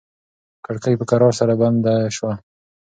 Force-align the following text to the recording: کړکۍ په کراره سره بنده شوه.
کړکۍ 0.65 0.93
په 0.99 1.05
کراره 1.09 1.37
سره 1.39 1.53
بنده 1.61 1.93
شوه. 2.15 2.31